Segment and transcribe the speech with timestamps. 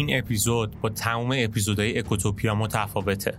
[0.00, 3.38] این اپیزود با تمام اپیزودهای اکوتوپیا متفاوته.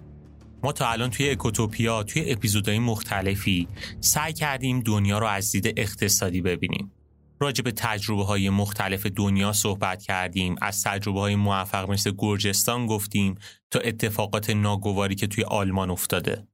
[0.63, 3.67] ما تا الان توی اکوتوپیا توی اپیزودهای مختلفی
[3.99, 6.91] سعی کردیم دنیا رو از دید اقتصادی ببینیم.
[7.39, 13.35] راجع به تجربه های مختلف دنیا صحبت کردیم از تجربه های موفق مثل گرجستان گفتیم
[13.71, 16.47] تا اتفاقات ناگواری که توی آلمان افتاده.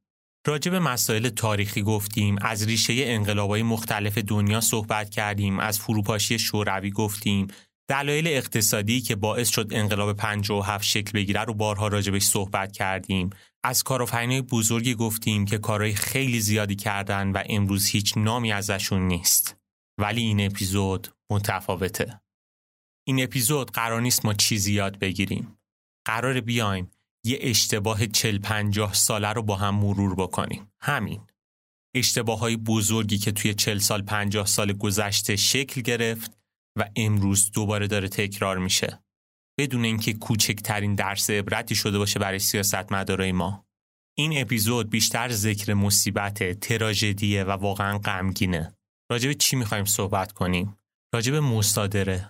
[0.47, 6.91] راجع به مسائل تاریخی گفتیم از ریشه انقلابهای مختلف دنیا صحبت کردیم از فروپاشی شوروی
[6.91, 7.47] گفتیم
[7.89, 13.29] دلایل اقتصادی که باعث شد انقلاب 57 شکل بگیره رو بارها راجبش صحبت کردیم.
[13.63, 19.55] از کارآفرینای بزرگی گفتیم که کارهای خیلی زیادی کردن و امروز هیچ نامی ازشون نیست.
[19.97, 22.21] ولی این اپیزود متفاوته.
[23.07, 25.57] این اپیزود قرار نیست ما چیزی یاد بگیریم.
[26.05, 26.91] قرار بیایم
[27.25, 30.71] یه اشتباه 40 50 ساله رو با هم مرور بکنیم.
[30.81, 31.21] همین.
[31.95, 36.36] اشتباه های بزرگی که توی 40 سال 50 سال گذشته شکل گرفت
[36.77, 39.03] و امروز دوباره داره تکرار میشه.
[39.59, 43.65] بدون اینکه کوچکترین درس عبرتی شده باشه برای سیاستمدارای ما.
[44.17, 48.75] این اپیزود بیشتر ذکر مصیبت تراژدیه و واقعا غمگینه.
[49.11, 50.77] راجب چی می‌خوایم صحبت کنیم؟
[51.13, 52.29] راجب مصادره.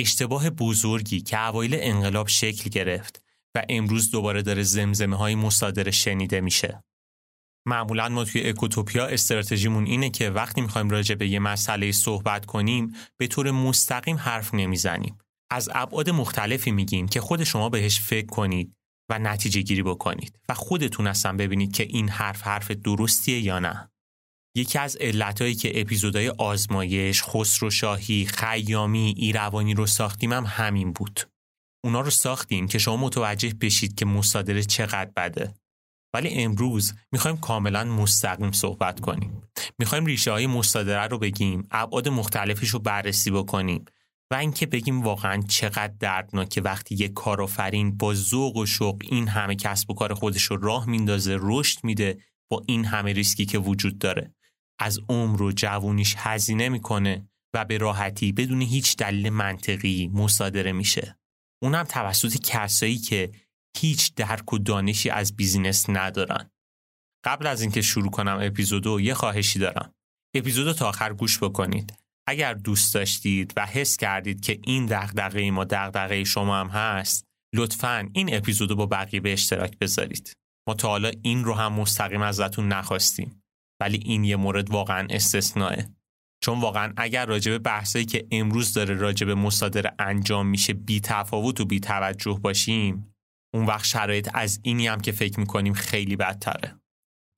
[0.00, 6.40] اشتباه بزرگی که اوایل انقلاب شکل گرفت و امروز دوباره داره زمزمه های مصادره شنیده
[6.40, 6.84] میشه.
[7.66, 12.94] معمولا ما توی اکوتوپیا استراتژیمون اینه که وقتی می‌خوایم راجع به یه مسئله صحبت کنیم
[13.18, 15.18] به طور مستقیم حرف نمی‌زنیم.
[15.50, 18.74] از ابعاد مختلفی میگیم که خود شما بهش فکر کنید
[19.10, 23.90] و نتیجه گیری بکنید و خودتون اصلا ببینید که این حرف حرف درستیه یا نه.
[24.56, 31.20] یکی از علتهایی که اپیزودهای آزمایش، خسرو شاهی، خیامی، ایروانی رو ساختیم هم همین بود.
[31.84, 35.54] اونا رو ساختیم که شما متوجه بشید که مصادره چقدر بده.
[36.14, 39.42] ولی امروز می‌خوایم کاملا مستقیم صحبت کنیم.
[39.78, 43.84] می‌خوایم ریشه های مصادره رو بگیم ابعاد مختلفش رو بررسی بکنیم
[44.30, 49.54] و اینکه بگیم واقعا چقدر دردناکه وقتی یک کارآفرین با ذوق و شوق این همه
[49.54, 52.18] کسب و کار خودش رو راه میندازه رشد میده
[52.50, 54.34] با این همه ریسکی که وجود داره.
[54.78, 61.18] از عمر و جوونیش هزینه می‌کنه و به راحتی بدون هیچ دلیل منطقی مصادره میشه.
[61.62, 63.30] اونم توسط کسایی که
[63.76, 66.50] هیچ درک و دانشی از business ندارن.
[67.24, 69.92] قبل از اینکه شروع کنم اپیزودو یه خواهشی دارم.
[70.34, 71.94] اپیزودو تا آخر گوش بکنید.
[72.28, 77.24] اگر دوست داشتید و حس کردید که این دغدغه ما دغدغه شما هم هست،
[77.54, 80.32] لطفا این اپیزودو با بقیه به اشتراک بذارید.
[80.68, 83.42] ما تا حالا این رو هم مستقیم ازتون نخواستیم.
[83.80, 85.88] ولی این یه مورد واقعا استثنائه.
[86.42, 91.64] چون واقعا اگر راجب بحثایی که امروز داره راجب مصادره انجام میشه بی تفاوت و
[91.64, 93.13] بی توجه باشیم
[93.54, 96.74] اون وقت شرایط از اینی هم که فکر می‌کنیم خیلی بدتره.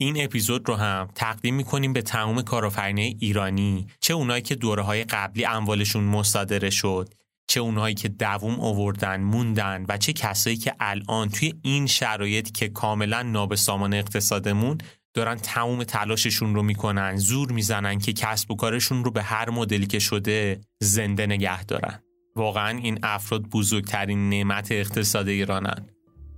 [0.01, 3.87] این اپیزود رو هم تقدیم می‌کنیم به تمام کارآفرینای ایرانی.
[4.01, 7.15] چه اونایی که دوره های قبلی اموالشون مصادره شد
[7.49, 12.69] چه اونایی که دووم آوردن موندن و چه کسایی که الان توی این شرایط که
[12.69, 14.79] کاملا نابسامان اقتصادمون
[15.15, 19.87] دارن تمام تلاششون رو می‌کنن زور می‌زنن که کسب و کارشون رو به هر مدلی
[19.87, 22.03] که شده زنده نگه دارن.
[22.37, 25.87] واقعا این افراد بزرگترین نعمت اقتصاد ایرانن.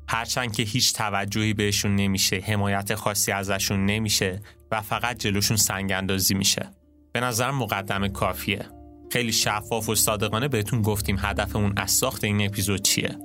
[0.09, 6.35] هرچند که هیچ توجهی بهشون نمیشه حمایت خاصی ازشون نمیشه و فقط جلوشون سنگ اندازی
[6.35, 6.71] میشه.
[7.13, 8.67] به نظر مقدمه کافیه.
[9.13, 13.19] خیلی شفاف و صادقانه بهتون گفتیم هدفمون از ساخت این اپیزود چیه.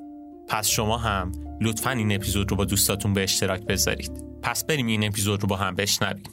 [0.50, 4.12] پس شما هم لطفا این اپیزود رو با دوستاتون به اشتراک بذارید.
[4.42, 6.24] پس بریم این اپیزود رو با هم بشنویم.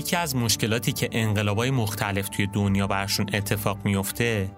[0.00, 4.50] یکی از مشکلاتی که انقلابای مختلف توی دنیا برشون اتفاق میفته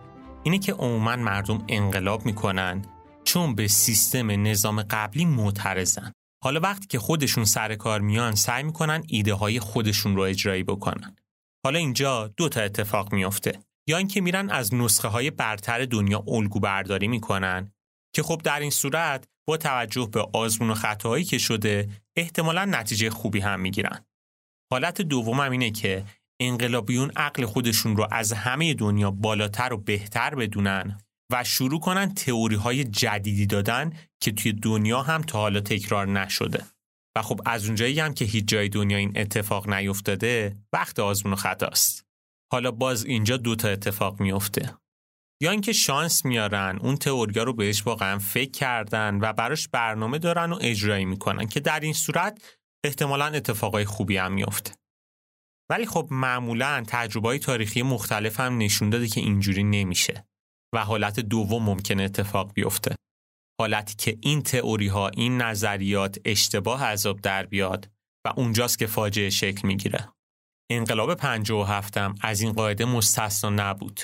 [0.43, 2.83] اینه که عموما مردم انقلاب می‌کنن
[3.25, 6.13] چون به سیستم نظام قبلی معترضن.
[6.45, 11.17] حالا وقتی که خودشون سر کار میان سعی می‌کنن ایده های خودشون رو اجرایی بکنن.
[11.65, 13.59] حالا اینجا دو تا اتفاق میافته
[13.89, 17.73] یا اینکه میرن از نسخه های برتر دنیا الگو برداری می‌کنن
[18.15, 23.11] که خب در این صورت با توجه به آزمون و خطاهایی که شده احتمالا نتیجه
[23.11, 24.05] خوبی هم می‌گیرن.
[24.73, 26.05] حالت دوم هم اینه که
[26.41, 30.99] انقلابیون عقل خودشون رو از همه دنیا بالاتر و بهتر بدونن
[31.33, 33.93] و شروع کنن تئوری های جدیدی دادن
[34.23, 36.65] که توی دنیا هم تا حالا تکرار نشده.
[37.17, 41.37] و خب از اونجایی هم که هیچ جای دنیا این اتفاق نیفتاده وقت آزمون و
[41.37, 42.07] خطاست.
[42.53, 44.75] حالا باز اینجا دو تا اتفاق میفته.
[45.43, 50.53] یا اینکه شانس میارن اون تئوریا رو بهش واقعا فکر کردن و براش برنامه دارن
[50.53, 54.75] و اجرایی می‌کنن که در این صورت احتمالا اتفاقای خوبی هم میفته.
[55.71, 60.27] ولی خب معمولا تجربه تاریخی مختلف هم نشون داده که اینجوری نمیشه
[60.75, 62.97] و حالت دوم ممکنه اتفاق بیفته.
[63.61, 67.91] حالتی که این تئوری ها این نظریات اشتباه عذاب در بیاد
[68.27, 70.13] و اونجاست که فاجعه شکل می‌گیره.
[70.71, 74.01] انقلاب 57 هم از این قاعده مستثنا نبود.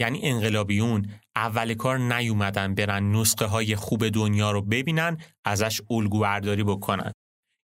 [0.00, 6.64] یعنی انقلابیون اول کار نیومدن برن نسخه های خوب دنیا رو ببینن ازش الگو برداری
[6.64, 7.12] بکنن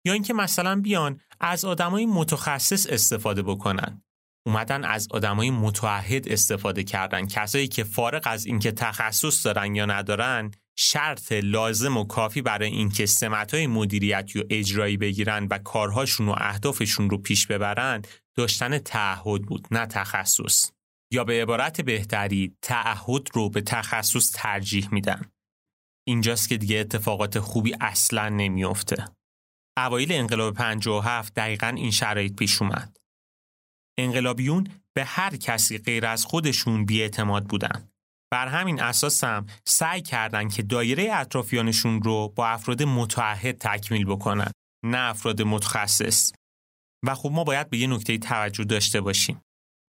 [0.05, 4.01] یا اینکه مثلا بیان از آدمای متخصص استفاده بکنن.
[4.45, 7.27] اومدن از آدمای متعهد استفاده کردن.
[7.27, 13.05] کسایی که فارغ از اینکه تخصص دارن یا ندارن شرط لازم و کافی برای اینکه
[13.05, 18.01] سمتهای مدیریتی و اجرایی بگیرن و کارهاشون و اهدافشون رو پیش ببرن
[18.35, 20.71] داشتن تعهد بود نه تخصص.
[21.11, 25.31] یا به عبارت بهتری تعهد رو به تخصص ترجیح میدن.
[26.07, 29.05] اینجاست که دیگه اتفاقات خوبی اصلا نمیافته.
[29.77, 32.97] اوایل انقلاب 57 دقیقا این شرایط پیش اومد.
[33.99, 37.89] انقلابیون به هر کسی غیر از خودشون بیاعتماد بودن.
[38.31, 44.51] بر همین اساس هم سعی کردند که دایره اطرافیانشون رو با افراد متعهد تکمیل بکنن
[44.85, 46.31] نه افراد متخصص.
[47.05, 49.41] و خب ما باید به یه نکته توجه داشته باشیم.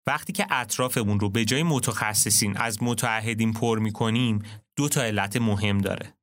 [0.07, 4.43] وقتی که اطرافمون رو به جای متخصصین از متعهدین پر می‌کنیم
[4.77, 6.15] دو تا علت مهم داره.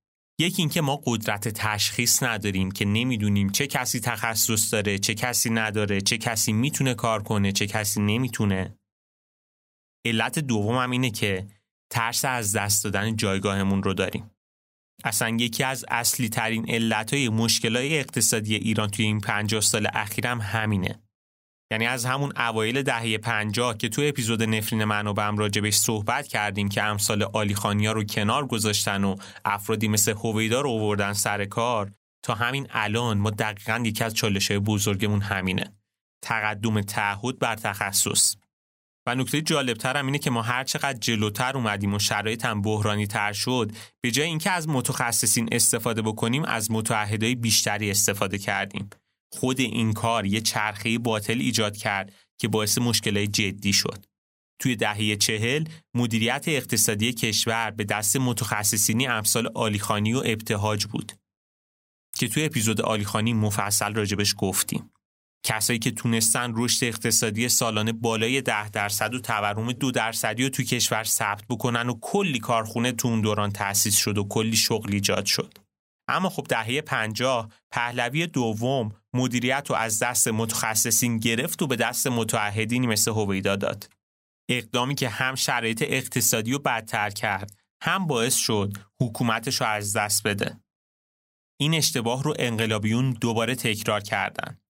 [0.42, 6.02] یکی اینکه ما قدرت تشخیص نداریم که نمی‌دونیم چه کسی تخصص داره چه کسی نداره
[6.02, 8.78] چه کسی می‌تونه کار کنه چه کسی نمی‌تونه
[10.06, 11.48] علت دوم اینه که
[11.90, 14.32] ترس از دست دادن جایگاهمون رو داریم.
[15.04, 20.42] اصلا یکی از اصلی ترین علت های مشکل اقتصادی ایران توی این 50 سال اخیرم
[20.42, 21.00] همینه.
[21.72, 26.84] یعنی از همون اوایل دهه 50 که تو اپیزود نفرین منابعم راجبش صحبت کردیم که
[26.84, 29.16] امثال آلیخانیا رو کنار گذاشتن و
[29.46, 31.92] افرادی مثل هویدا رو آوردن سر کار
[32.24, 35.76] تا همین الان ما دقیقا یکی از چالش های بزرگمون همینه.
[36.24, 38.36] تقدم تعهد بر تخصص
[39.08, 43.08] و نکته جالبتر هم اینه که ما هر چقدر جلوتر اومدیم و شرایط هم بحرانی
[43.08, 43.72] تر شد
[44.02, 48.90] به جای اینکه از متخصصین استفاده بکنیم از متعهدای بیشتری استفاده کردیم
[49.31, 54.06] خود این کار یه چرخه باطل ایجاد کرد که باعث مشکلات جدی شد
[54.60, 61.12] توی دهه چهل مدیریت اقتصادی کشور به دست متخصصینی امثال آلیخانی و ابتهاج بود
[62.16, 64.92] که توی اپیزود آلیخانی مفصل راجبش گفتیم
[65.44, 70.63] کسایی که تونستن رشد اقتصادی سالانه بالای ده درصد و تورم دو درصدی رو تو
[70.63, 75.25] کشور ثبت بکنن و کلی کارخونه تو اون دوران تأسیس شد و کلی شغل ایجاد
[75.25, 75.57] شد.
[76.12, 82.08] اما خب دهه پنجاه پهلوی دوم مدیریت رو از دست متخصصین گرفت و به دست
[82.08, 83.90] متعهدینی مثل هویدا داد.
[84.50, 90.27] اقدامی که هم شرایط اقتصادی رو بدتر کرد هم باعث شد حکومتش رو از دست
[90.27, 90.60] بده.
[91.60, 94.62] این اشتباه رو انقلابیون دوباره تکرار کردند.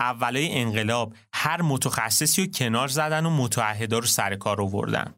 [0.00, 5.14] اولای انقلاب هر متخصصی رو کنار زدن و متعهدا رو سر کار آوردن.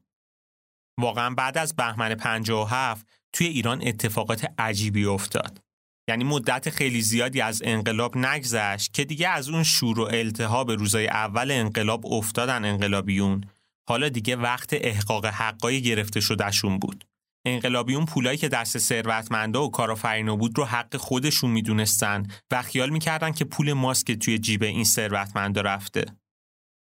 [1.00, 5.67] واقعا بعد از بهمن 57 توی ایران اتفاقات عجیبی افتاد.
[6.08, 11.08] یعنی مدت خیلی زیادی از انقلاب نگذشت که دیگه از اون شور و التهاب روزای
[11.08, 13.44] اول انقلاب افتادن انقلابیون
[13.88, 17.04] حالا دیگه وقت احقاق حقای گرفته شدهشون بود.
[17.46, 23.32] انقلابیون پولایی که دست ثروتمندا و کارآفرینا بود رو حق خودشون می‌دونستن و خیال می‌کردن
[23.32, 26.04] که پول ماسک توی جیب این ثروتمندا رفته.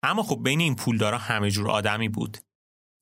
[0.02, 2.38] اما خب بین این پولدارا همه جور آدمی بود.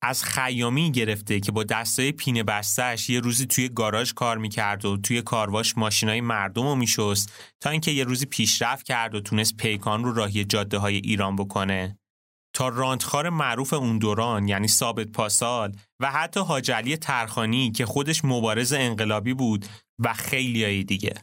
[0.03, 4.97] از خیامی گرفته که با دستای پینه بستش یه روزی توی گاراژ کار می‌کرد و
[4.97, 10.03] توی کارواش ماشینای مردم رو میشست تا اینکه یه روزی پیشرفت کرد و تونست پیکان
[10.03, 11.97] رو راهی جاده های ایران بکنه
[12.53, 18.73] تا راندخار معروف اون دوران یعنی ثابت پاسال و حتی حاجلی ترخانی که خودش مبارز
[18.73, 19.65] انقلابی بود
[19.99, 21.13] و خیلی دیگه.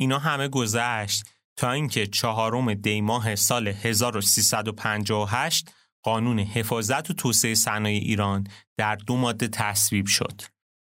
[0.00, 1.24] اینا همه گذشت
[1.56, 5.70] تا اینکه چهارم دیماه سال 1358
[6.04, 8.46] قانون حفاظت و توسعه صنایع ایران
[8.76, 10.40] در دو ماده تصویب شد.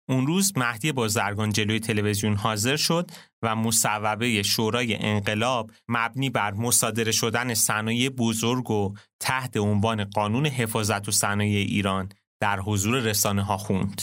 [0.09, 3.11] اون روز مهدی بازرگان جلوی تلویزیون حاضر شد
[3.41, 11.07] و مصوبه شورای انقلاب مبنی بر مصادره شدن صنایع بزرگ و تحت عنوان قانون حفاظت
[11.07, 12.09] و صنایع ایران
[12.41, 14.01] در حضور رسانه ها خوند.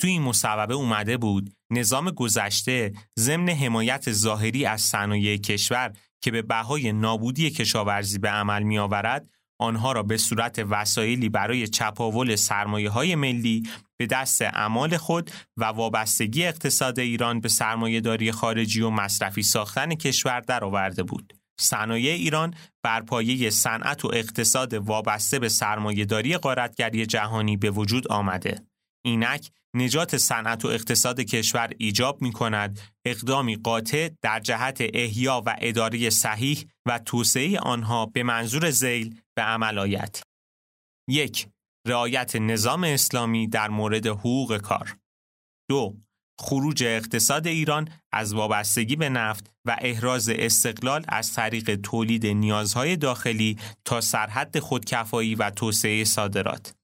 [0.00, 6.42] تو این مصوبه اومده بود نظام گذشته ضمن حمایت ظاهری از صنایع کشور که به
[6.42, 12.90] بهای نابودی کشاورزی به عمل می آورد آنها را به صورت وسایلی برای چپاول سرمایه
[12.90, 13.62] های ملی
[13.96, 20.40] به دست اعمال خود و وابستگی اقتصاد ایران به سرمایهداری خارجی و مصرفی ساختن کشور
[20.40, 21.32] درآورده بود.
[21.60, 28.62] صنایع ایران بر پایه صنعت و اقتصاد وابسته به سرمایهداری قارتگری جهانی به وجود آمده.
[29.04, 35.56] اینک نجات صنعت و اقتصاد کشور ایجاب می کند اقدامی قاطع در جهت احیا و
[35.60, 40.22] اداره صحیح و توسعه آنها به منظور زیل به عمل آید.
[41.08, 41.48] یک
[41.86, 44.96] رعایت نظام اسلامی در مورد حقوق کار.
[45.70, 45.96] دو
[46.40, 53.58] خروج اقتصاد ایران از وابستگی به نفت و احراز استقلال از طریق تولید نیازهای داخلی
[53.84, 56.74] تا سرحد خودکفایی و توسعه صادرات.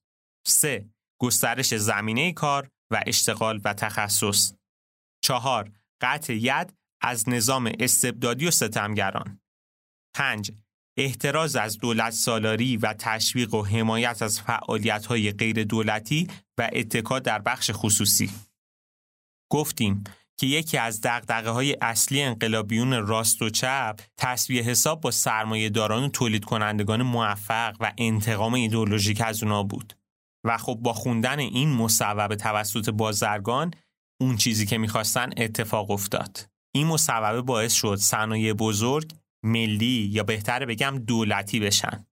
[0.47, 0.89] 3.
[1.21, 4.53] گسترش زمینه کار و اشتغال و تخصص.
[5.23, 9.39] چهار قطع ید از نظام استبدادی و ستمگران.
[10.15, 10.51] 5.
[10.97, 17.19] احتراز از دولت سالاری و تشویق و حمایت از فعالیت های غیر دولتی و اتکا
[17.19, 18.29] در بخش خصوصی.
[19.51, 20.03] گفتیم
[20.37, 26.03] که یکی از دقدقه های اصلی انقلابیون راست و چپ تصویه حساب با سرمایه داران
[26.03, 29.93] و تولید کنندگان موفق و انتقام ایدولوژیک از اونا بود.
[30.45, 33.73] و خب با خوندن این مصوبه توسط بازرگان
[34.21, 36.49] اون چیزی که می‌خواستن اتفاق افتاد.
[36.75, 39.11] این مصوبه باعث شد صنایع بزرگ
[39.43, 42.05] ملی یا بهتر بگم دولتی بشن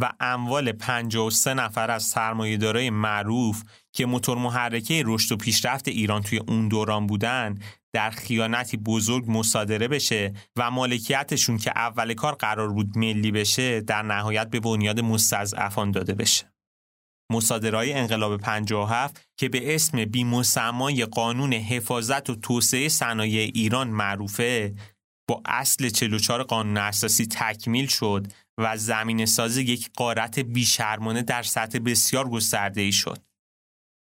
[0.00, 3.62] و اموال 53 نفر از سرمایه‌دارای معروف
[3.92, 7.58] که موتور محرکه رشد و پیشرفت ایران توی اون دوران بودن
[7.92, 14.02] در خیانتی بزرگ مصادره بشه و مالکیتشون که اول کار قرار بود ملی بشه در
[14.02, 16.52] نهایت به بنیاد مستضعفان داده بشه.
[17.32, 24.74] مصادرهای انقلاب 57 که به اسم بیمسمای قانون حفاظت و توسعه صنایع ایران معروفه
[25.30, 28.26] با اصل 44 قانون اساسی تکمیل شد
[28.58, 33.18] و زمین ساز یک قارت بیشرمانه در سطح بسیار گسترده ای شد.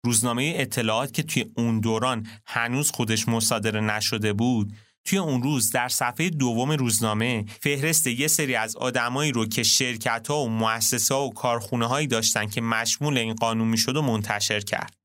[0.04, 4.72] روزنامه اطلاعات که توی اون دوران هنوز خودش مصادره نشده بود
[5.04, 10.28] توی اون روز در صفحه دوم روزنامه فهرست یه سری از آدمایی رو که شرکت
[10.28, 14.60] ها و مؤسسه ها و کارخونه هایی داشتن که مشمول این قانون می‌شد و منتشر
[14.60, 15.03] کرد.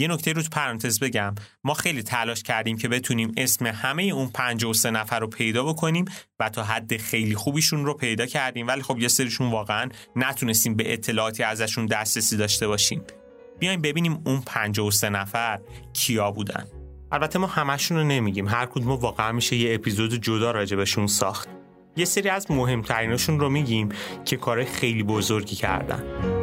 [0.00, 1.34] یه نکته رو تو پرانتز بگم.
[1.64, 6.04] ما خیلی تلاش کردیم که بتونیم اسم همه اون 53 نفر رو پیدا بکنیم
[6.40, 8.66] و تا حد خیلی خوبیشون رو پیدا کردیم.
[8.66, 13.02] ولی خب یه سریشون واقعا نتونستیم به اطلاعاتی ازشون دسترسی داشته باشیم.
[13.58, 15.60] بیایم ببینیم اون 53 نفر
[15.92, 16.66] کیا بودن.
[17.12, 18.48] البته ما همشون رو نمیگیم.
[18.48, 21.48] هر کدوم واقعا میشه یه اپیزود جدا راجبشون ساخت.
[21.96, 23.88] یه سری از مهمتریناشون رو میگیم
[24.24, 26.39] که کار خیلی بزرگی کردن.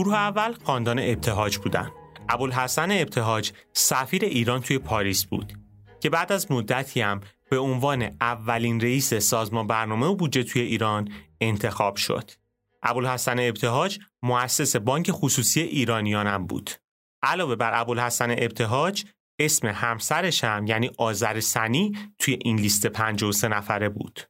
[0.00, 1.90] گروه اول خاندان ابتهاج بودن.
[2.28, 5.52] ابوالحسن ابتهاج سفیر ایران توی پاریس بود
[6.00, 11.08] که بعد از مدتی هم به عنوان اولین رئیس سازمان برنامه و بودجه توی ایران
[11.40, 12.30] انتخاب شد.
[12.82, 16.70] ابوالحسن ابتهاج مؤسس بانک خصوصی ایرانیان هم بود.
[17.22, 19.04] علاوه بر ابوالحسن ابتهاج
[19.38, 24.20] اسم همسرش هم یعنی آذر سنی توی این لیست 53 نفره بود.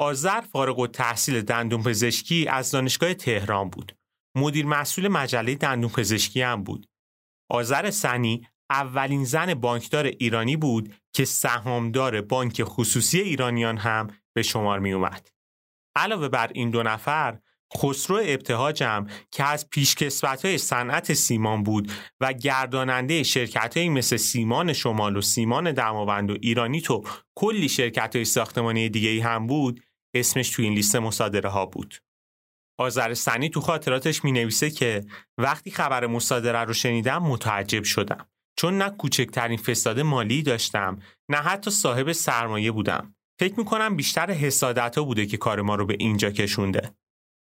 [0.00, 3.97] آذر فارغ التحصیل دندون پزشکی از دانشگاه تهران بود
[4.38, 6.86] مدیر مسئول مجله دندون پزشکی هم بود.
[7.50, 14.78] آذر سنی اولین زن بانکدار ایرانی بود که سهامدار بانک خصوصی ایرانیان هم به شمار
[14.78, 15.28] می اومد.
[15.96, 17.38] علاوه بر این دو نفر
[17.76, 24.72] خسرو ابتهاجم که از پیشکسوت های صنعت سیمان بود و گرداننده شرکت های مثل سیمان
[24.72, 27.04] شمال و سیمان دماوند و ایرانی تو
[27.34, 29.80] کلی شرکت های ساختمانی دیگه هم بود
[30.14, 31.94] اسمش تو این لیست مصادره ها بود.
[32.78, 35.04] آذرستانی تو خاطراتش می نویسه که
[35.38, 38.28] وقتی خبر مصادره رو شنیدم متعجب شدم.
[38.56, 43.14] چون نه کوچکترین فساد مالی داشتم نه حتی صاحب سرمایه بودم.
[43.40, 46.92] فکر کنم بیشتر حسادت ها بوده که کار ما رو به اینجا کشونده.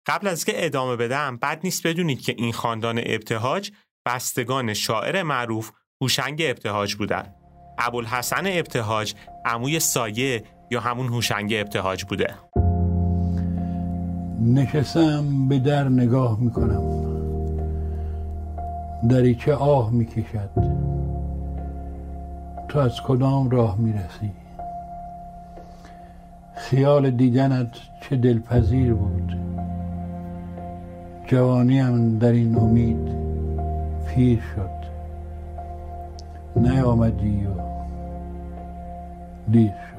[0.05, 3.71] قبل از که ادامه بدم بد نیست بدونید که این خاندان ابتهاج
[4.05, 7.35] بستگان شاعر معروف هوشنگ ابتهاج بودند
[7.77, 9.13] ابوالحسن ابتهاج
[9.45, 12.35] عموی سایه یا همون هوشنگ ابتهاج بوده.
[14.43, 16.83] نشستم به در نگاه می‌کنم.
[19.09, 20.49] دریچه آه می‌کشد.
[22.67, 24.31] تو از کدام راه می‌رسی؟
[26.55, 27.67] خیال دیدنت
[28.01, 29.37] چه دلپذیر بود؟
[31.27, 33.09] جوانیم در این امید
[34.07, 34.83] پیر شد.
[36.55, 37.49] نیامدی و
[39.51, 39.92] دیر شد.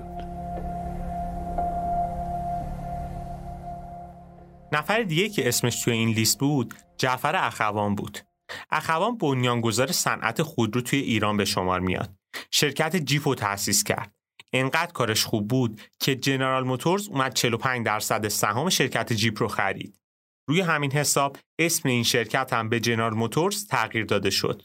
[4.75, 8.19] نفر دیگه که اسمش توی این لیست بود جعفر اخوان بود.
[8.71, 12.15] اخوان بنیانگذار صنعت خودرو توی ایران به شمار میاد.
[12.51, 14.15] شرکت جیپ رو تأسیس کرد.
[14.53, 20.01] انقدر کارش خوب بود که جنرال موتورز اومد 45 درصد سهام شرکت جیپ رو خرید.
[20.49, 24.63] روی همین حساب اسم این شرکت هم به جنرال موتورز تغییر داده شد.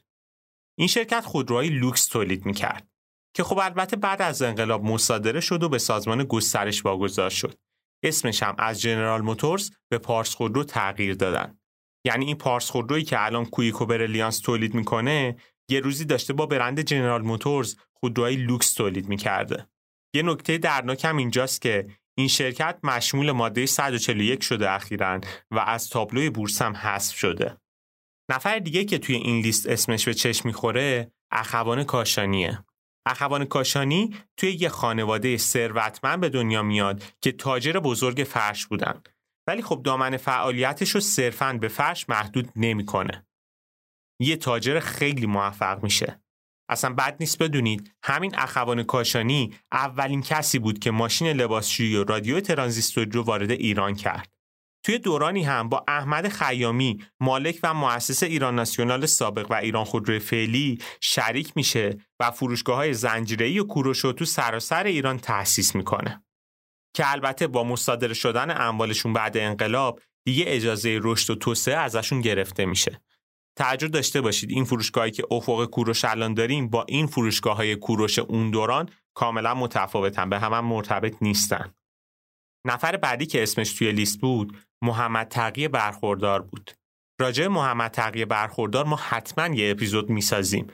[0.78, 2.88] این شرکت خودروهای لوکس تولید می‌کرد
[3.34, 7.60] که خب البته بعد از انقلاب مصادره شد و به سازمان گسترش واگذار شد.
[8.04, 11.60] اسمش هم از جنرال موتورز به پارس خودرو تغییر دادن.
[12.06, 15.38] یعنی این پارس خودرویی که الان کوییک و برلیانس تولید می‌کنه
[15.70, 19.68] یه روزی داشته با برند جنرال موتورز خودروهای لوکس تولید می‌کرده.
[20.16, 21.88] یه نکته دردناک هم اینجاست که
[22.18, 25.20] این شرکت مشمول ماده 141 شده اخیرا
[25.52, 27.58] و از تابلوی بورس هم حذف شده.
[28.32, 32.66] نفر دیگه که توی این لیست اسمش به چشم می‌خوره اخوان کاشانیه.
[33.10, 39.02] اخوان کاشانی توی یه خانواده ثروتمند به دنیا میاد که تاجر بزرگ فرش بودن
[39.48, 43.28] ولی خب دامن فعالیتش رو صرفاً به فرش محدود نمی‌کنه.
[44.22, 46.22] یه تاجر خیلی موفق میشه.
[46.70, 52.40] اصلا بد نیست بدونید همین اخوان کاشانی اولین کسی بود که ماشین لباسشویی و رادیو
[52.40, 54.39] ترانزیستوری رو وارد ایران کرد.
[54.84, 60.20] توی دورانی هم با احمد خیامی مالک و مؤسس ایران ناسیونال سابق و ایران خودروی
[60.20, 66.24] فعلی شریک میشه و فروشگاه های زنجیره‌ای و کوروشو تو سراسر ایران تأسیس می‌کنه.
[66.94, 72.66] که البته با مصادره شدن اموالشون بعد انقلاب دیگه اجازه رشد و توسعه ازشون گرفته
[72.66, 73.02] میشه.
[73.56, 78.20] تعجب داشته باشید این فروشگاهی که افق کوروش الان داریم با این فروشگاه های کوروش
[78.20, 81.74] اون دوران کاملا متفاوتن به هم, هم مرتبط نیستن.
[82.70, 86.72] نفر بعدی که اسمش توی لیست بود محمد تقی برخوردار بود.
[87.22, 90.68] راجع محمد تقی برخوردار ما حتما یه اپیزود می‌سازیم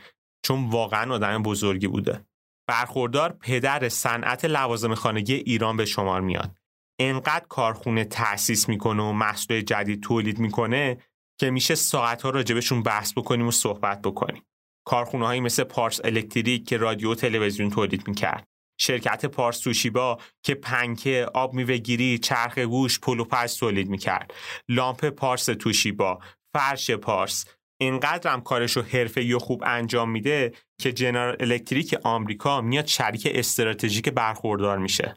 [0.46, 2.26] چون واقعا آدم بزرگی بوده.
[2.70, 6.56] برخوردار پدر صنعت لوازم خانگی ایران به شمار میاد.
[7.00, 10.98] انقدر کارخونه تأسیس می‌کنه و محصول جدید تولید می‌کنه
[11.40, 14.44] که میشه ساعت ها راجبشون بحث بکنیم و صحبت بکنیم.
[14.88, 18.48] کارخونه هایی مثل پارس الکتریک که رادیو و تلویزیون تولید می‌کرد.
[18.78, 24.34] شرکت پارس توشیبا که پنکه، آب میوهگیری، چرخ گوش، پلوپز تولید می‌کرد.
[24.70, 26.20] لامپ پارس توشیبا،
[26.54, 27.46] فرش پارس،
[27.82, 33.28] اینقدر هم کارش رو حرفه و خوب انجام میده که جنرال الکتریک آمریکا میاد شریک
[33.32, 35.16] استراتژیک برخوردار میشه.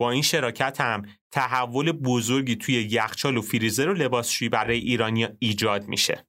[0.00, 5.88] با این شراکت هم تحول بزرگی توی یخچال و فریزر و لباسشویی برای ایرانی ایجاد
[5.88, 6.26] میشه.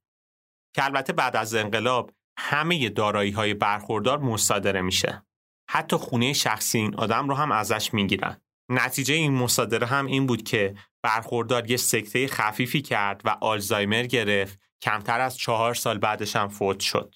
[0.76, 5.27] که البته بعد از انقلاب همه دارایی های برخوردار مصادره میشه.
[5.70, 8.42] حتی خونه شخصی این آدم رو هم ازش می‌گیرن.
[8.70, 14.60] نتیجه این مصادره هم این بود که برخوردار یه سکته خفیفی کرد و آلزایمر گرفت
[14.82, 17.16] کمتر از چهار سال بعدش هم فوت شد.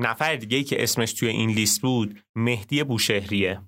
[0.00, 3.62] نفر دیگه که اسمش توی این لیست بود مهدی بوشهریه.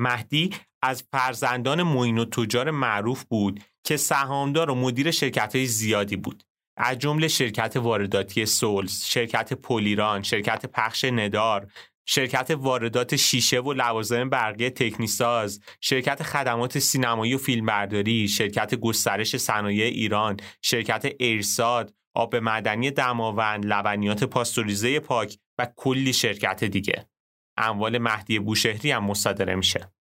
[0.00, 0.50] مهدی
[0.82, 6.44] از فرزندان موین و تجار معروف بود که سهامدار و مدیر شرکت های زیادی بود.
[6.76, 11.72] از جمله شرکت وارداتی سولز، شرکت پولیران، شرکت پخش ندار،
[12.06, 19.84] شرکت واردات شیشه و لوازم برقی تکنیساز، شرکت خدمات سینمایی و فیلمبرداری، شرکت گسترش صنایع
[19.84, 27.08] ایران، شرکت ایرساد، آب معدنی دماوند، لبنیات پاستوریزه پاک و کلی شرکت دیگه.
[27.56, 29.92] اموال مهدی بوشهری هم مصادره میشه.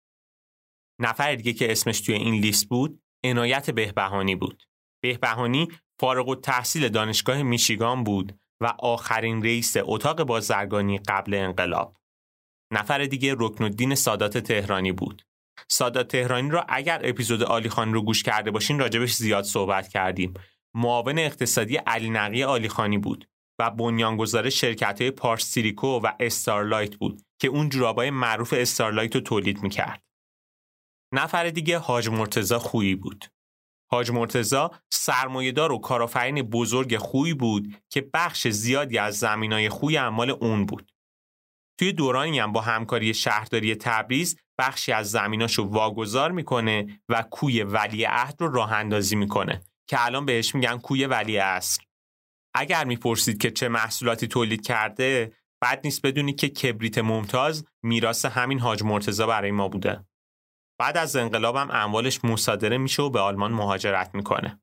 [1.01, 4.63] نفر دیگه که اسمش توی این لیست بود، عنایت بهبهانی بود.
[5.03, 5.67] بهبهانی
[5.99, 11.98] فارغ التحصیل دانشگاه میشیگان بود و آخرین رئیس اتاق بازرگانی قبل انقلاب.
[12.74, 15.26] نفر دیگه رکن الدین سادات تهرانی بود.
[15.67, 20.34] سادات تهرانی را اگر اپیزود عالیخانی رو گوش کرده باشین راجبش زیاد صحبت کردیم.
[20.76, 27.48] معاون اقتصادی علینقی عالیخانی بود و بنیانگذار شرکت های پارس سیریکو و استارلایت بود که
[27.48, 30.04] اون جورابای معروف استارلایت رو تولید می‌کرد.
[31.13, 33.26] نفر دیگه حاج مرتزا خویی بود.
[33.91, 40.30] حاج مرتزا سرمایهدار و کارآفرین بزرگ خوی بود که بخش زیادی از زمینای خوی اعمال
[40.30, 40.91] اون بود.
[41.80, 48.04] توی دورانی هم با همکاری شهرداری تبریز بخشی از زمیناشو واگذار می‌کنه و کوی ولی
[48.04, 51.82] عهد رو راه اندازی می‌کنه که الان بهش میگن کوی ولی اصر
[52.54, 58.60] اگر می‌پرسید که چه محصولاتی تولید کرده بد نیست بدونید که کبریت ممتاز میراث همین
[58.60, 60.06] حاج مرتزا برای ما بوده
[60.79, 64.61] بعد از انقلابم اموالش مصادره میشه و به آلمان مهاجرت می‌کنه.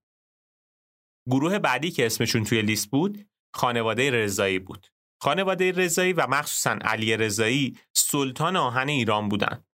[1.30, 4.86] گروه بعدی که اسمشون توی لیست بود خانواده رضایی بود.
[5.22, 9.64] خانواده رضایی و مخصوصا علی رضایی سلطان آهن ایران بودن.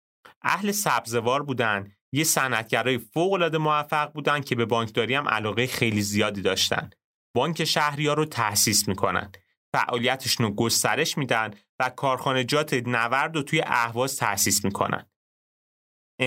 [0.42, 6.42] اهل سبزوار بودن، یه صنعتگرای فوق‌العاده موفق بودن که به بانکداری هم علاقه خیلی زیادی
[6.42, 6.90] داشتن.
[7.36, 9.32] بانک شهریار رو تأسیس می‌کنن.
[9.72, 11.50] فعالیتشون رو گسترش میدن
[11.80, 15.06] و کارخانجات نورد رو توی اهواز تأسیس می‌کنن.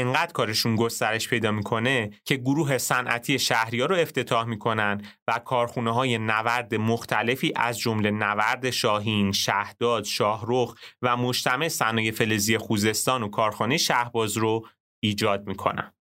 [0.01, 6.17] انقدر کارشون گسترش پیدا می‌کنه که گروه صنعتی شهریار رو افتتاح می‌کنن و کارخونه های
[6.17, 13.77] نورد مختلفی از جمله نورد شاهین، شهداد، شاهرخ و مجتمع صنایع فلزی خوزستان و کارخانه
[13.77, 14.67] شهباز رو
[15.03, 15.93] ایجاد می‌کنن.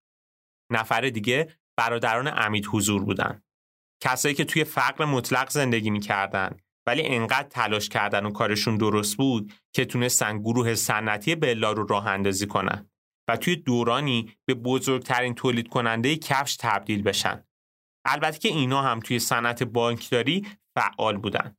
[0.72, 3.42] نفر دیگه برادران امید حضور بودن.
[4.02, 9.52] کسایی که توی فقر مطلق زندگی می‌کردن ولی انقدر تلاش کردن و کارشون درست بود
[9.72, 12.91] که تونستن گروه صنعتی بلا رو راه اندازی کنن.
[13.28, 17.44] و توی دورانی به بزرگترین تولید کننده کفش تبدیل بشن.
[18.06, 21.56] البته که اینا هم توی صنعت بانکداری فعال بودن.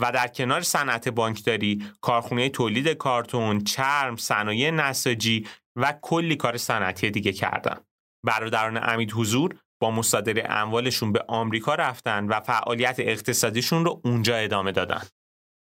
[0.00, 7.10] و در کنار صنعت بانکداری کارخونه تولید کارتون، چرم، صنایع نساجی و کلی کار صنعتی
[7.10, 7.76] دیگه کردن.
[8.26, 14.72] برادران امید حضور با مصادره اموالشون به آمریکا رفتن و فعالیت اقتصادیشون رو اونجا ادامه
[14.72, 15.02] دادن.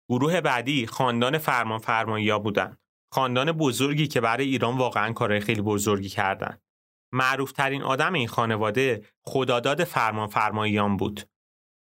[0.09, 2.77] گروه بعدی خاندان فرمانفرمایی بودن.
[3.13, 6.57] خاندان بزرگی که برای ایران واقعا کارهای خیلی بزرگی کردن.
[7.13, 11.29] معروف ترین آدم این خانواده خداداد فرمان فرماییان بود.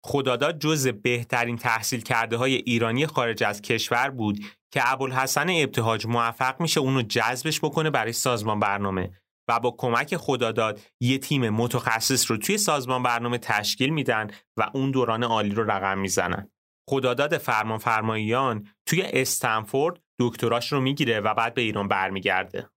[0.05, 4.39] خداداد جز بهترین تحصیل کرده های ایرانی خارج از کشور بود
[4.73, 9.11] که ابوالحسن ابتهاج موفق میشه اونو جذبش بکنه برای سازمان برنامه
[9.49, 14.91] و با کمک خداداد یه تیم متخصص رو توی سازمان برنامه تشکیل میدن و اون
[14.91, 16.51] دوران عالی رو رقم می‌زنن.
[16.91, 22.71] خداداد فرمان فرماییان توی استنفورد دکتراش رو می‌گیره و بعد به ایران برمیگرده.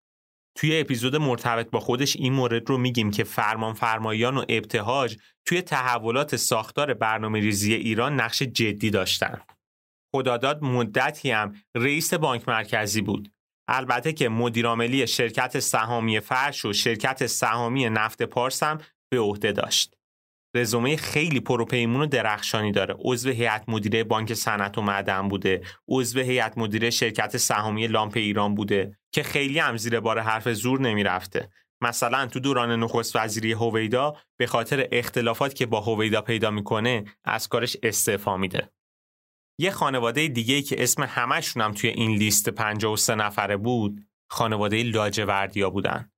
[0.57, 5.61] توی اپیزود مرتبط با خودش این مورد رو میگیم که فرمان فرماییان و ابتهاج توی
[5.61, 9.41] تحولات ساختار برنامه ریزی ایران نقش جدی داشتن.
[10.15, 13.31] خداداد مدتی هم رئیس بانک مرکزی بود.
[13.67, 18.77] البته که مدیرعاملی شرکت سهامی فرش و شرکت سهامی نفت پارس هم
[19.11, 19.98] به عهده داشت.
[20.55, 22.95] رزومه خیلی پروپیمون و درخشانی داره.
[22.99, 25.61] عضو هیئت مدیره بانک صنعت و معدن بوده.
[25.87, 30.81] عضو هیئت مدیره شرکت سهامی لامپ ایران بوده که خیلی هم زیر بار حرف زور
[30.81, 31.49] نمی‌رفته.
[31.81, 37.47] مثلا تو دوران نخست وزیری هویدا به خاطر اختلافات که با هویدا پیدا می‌کنه از
[37.47, 38.71] کارش استعفا میده.
[39.59, 45.69] یه خانواده دیگه که اسم همشون هم توی این لیست 53 نفره بود خانواده لاجوردیا
[45.69, 46.11] بودن.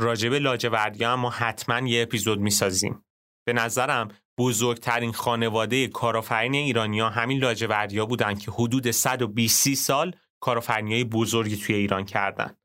[0.00, 3.04] راجب لاجوردیا هم ما حتما یه اپیزود می‌سازیم.
[3.48, 4.08] به نظرم
[4.38, 12.04] بزرگترین خانواده کارآفرین ایرانیا همین لاجوردیا بودن که حدود 120 سال کارآفرینی بزرگی توی ایران
[12.04, 12.56] کردن.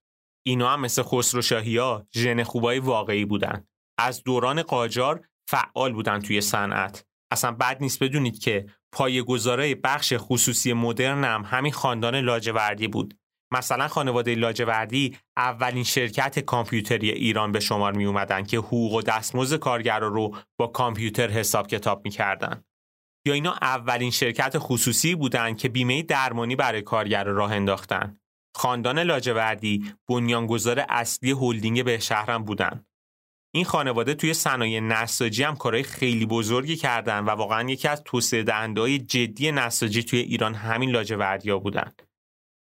[0.46, 3.68] اینا هم مثل خسرو شاهی ها ژن خوبای واقعی بودن.
[3.98, 7.06] از دوران قاجار فعال بودن توی صنعت.
[7.32, 13.18] اصلا بد نیست بدونید که پایه‌گذارای بخش خصوصی مدرن هم همین خاندان لاجوردی بود
[13.54, 19.60] مثلا خانواده لاجوردی اولین شرکت کامپیوتری ایران به شمار می اومدن که حقوق و دستمزد
[19.60, 22.64] کارگرا رو با کامپیوتر حساب کتاب می‌کردن.
[23.26, 28.20] یا اینا اولین شرکت خصوصی بودند که بیمه درمانی برای کارگر راه انداختن.
[28.56, 32.86] خاندان لاجوردی بنیانگذار اصلی هلدینگ به شهرم بودن.
[33.56, 38.44] این خانواده توی صنایع نساجی هم کارهای خیلی بزرگی کردن و واقعا یکی از توسعه
[38.44, 41.92] دهنده جدی نساجی توی ایران همین لاجوردیا بودن.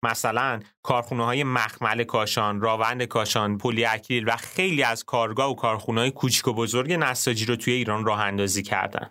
[0.06, 6.00] مثلا کارخونه های مخمل کاشان، راوند کاشان، پلی اکریل و خیلی از کارگاه و کارخونه
[6.00, 9.10] های کوچیک و بزرگ نساجی رو توی ایران راه اندازی کردن.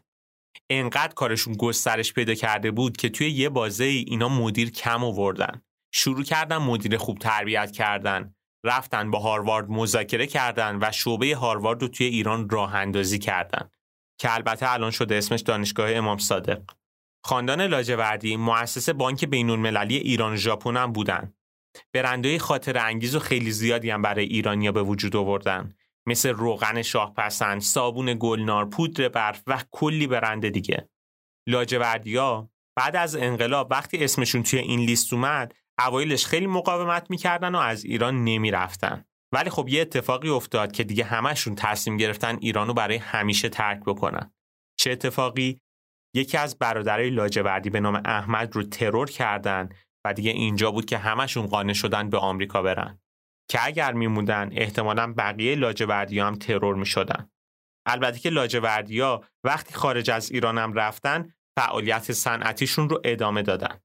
[0.70, 5.62] انقدر کارشون گسترش پیدا کرده بود که توی یه بازه ای اینا مدیر کم آوردن.
[5.94, 8.36] شروع کردن مدیر خوب تربیت کردن.
[8.66, 13.70] رفتن با هاروارد مذاکره کردن و شعبه هاروارد رو توی ایران راه اندازی کردن.
[14.18, 16.62] که البته الان شده اسمش دانشگاه امام صادق.
[17.26, 21.34] خاندان لاجوردی مؤسس بانک المللی ایران ژاپن هم بودن.
[21.94, 25.76] برندهای خاطر انگیز و خیلی زیادی هم برای ایرانیا به وجود آوردن.
[26.06, 30.90] مثل روغن شاهپسند، صابون گلنار، پودر برف و کلی برند دیگه.
[31.48, 37.58] لاجوردیا بعد از انقلاب وقتی اسمشون توی این لیست اومد اوایلش خیلی مقاومت می‌کردن و
[37.58, 39.06] از ایران نمی‌رفتن.
[39.32, 44.34] ولی خب یه اتفاقی افتاد که دیگه همشون تصمیم گرفتن ایرانو برای همیشه ترک بکنن.
[44.80, 45.60] چه اتفاقی؟
[46.14, 49.70] یکی از برادرای لاجوردی به نام احمد رو ترور کردن
[50.06, 53.00] و دیگه اینجا بود که همشون قانع شدن به آمریکا برن.
[53.48, 57.30] که اگر میموندن احتمالا بقیه لاجوردی هم ترور می‌شدن.
[57.86, 63.80] البته که لاجوردیا وقتی خارج از ایران هم رفتن فعالیت صنعتیشون رو ادامه دادن.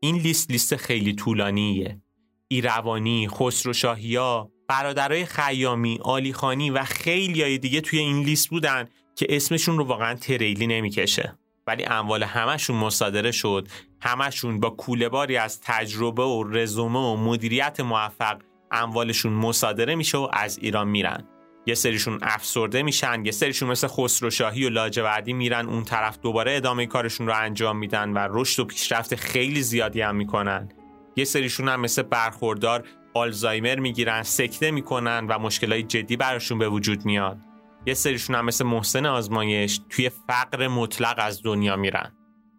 [0.00, 2.02] این لیست لیست خیلی طولانیه.
[2.48, 9.26] ایروانی، خسرو شاهیا، برادرای خیامی، آلیخانی و خیلی های دیگه توی این لیست بودن که
[9.28, 11.38] اسمشون رو واقعا تریلی نمی‌کشه.
[11.66, 13.68] ولی اموال همشون مصادره شد.
[14.00, 18.38] همشون با کوله باری از تجربه و رزومه و مدیریت موفق
[18.70, 21.24] اموالشون مصادره میشه و از ایران میرن.
[21.66, 25.68] یه سریشون افسرده میشن یه سریشون مثل خسرو شاهی و لاجوردی میرن.
[25.68, 30.16] اون طرف دوباره ادامه کارشون رو انجام میدن و رشد و پیشرفت خیلی زیادی هم
[30.16, 30.68] می‌کنن.
[31.16, 37.04] یه سریشون هم مثل برخوردار آلزایمر می‌گیرن سکته می‌کنن و مشکلای جدی براشون به وجود
[37.04, 37.38] میاد.
[37.86, 42.12] یه سریشون هم مثل محسن آزمایش توی فقر مطلق از دنیا میرن.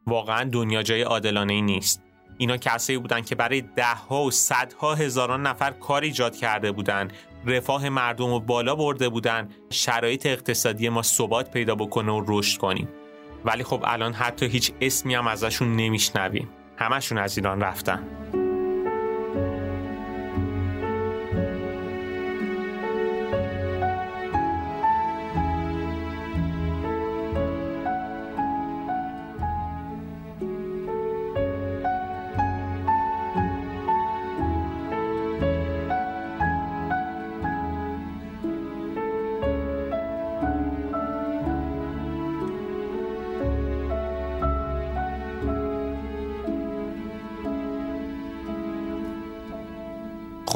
[0.08, 2.04] واقعا دنیا جای عادلانه ای نیست.
[2.38, 7.08] اینا کسایی بودن که برای دهها و صدها هزاران نفر کار ایجاد کرده بودن
[7.46, 12.90] رفاه مردم رو بالا برده بودن شرایط اقتصادی ما ثبات پیدا بکنه و رشد کنیم.
[13.46, 16.50] ولی خب الان حتی هیچ اسمی هم ازشون نمیشنویم.
[16.78, 18.04] همشون از ایران رفتن.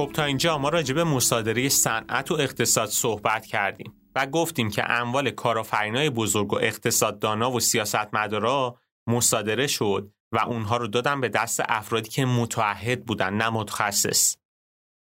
[0.07, 4.91] خب تا اینجا ما راجع به مصادره صنعت و اقتصاد صحبت کردیم و گفتیم که
[4.91, 11.59] اموال کارآفرینای بزرگ و اقتصاددانا و سیاستمدارا مصادره شد و اونها رو دادن به دست
[11.69, 14.35] افرادی که متعهد بودن نه متخصص.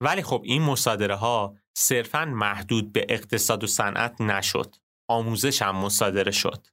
[0.02, 4.76] ولی خب این مصادره ها صرفا محدود به اقتصاد و صنعت نشد.
[5.10, 6.68] آموزش هم مصادره شد.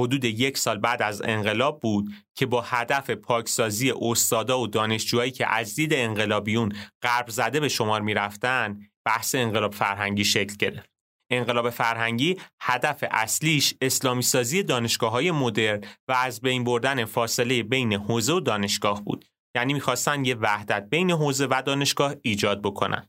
[0.00, 5.46] حدود یک سال بعد از انقلاب بود که با هدف پاکسازی استادا و دانشجوهایی که
[5.46, 10.90] از دید انقلابیون غرب زده به شمار می‌رفتن بحث انقلاب فرهنگی شکل گرفت.
[11.30, 17.92] انقلاب فرهنگی هدف اصلیش اسلامی سازی دانشگاه های مدرن و از بین بردن فاصله بین
[17.92, 19.24] حوزه و دانشگاه بود.
[19.56, 23.08] یعنی می‌خواستن یه وحدت بین حوزه و دانشگاه ایجاد بکنن.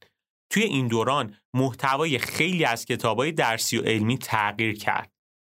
[0.52, 5.15] توی این دوران محتوای خیلی از کتابای درسی و علمی تغییر کرد.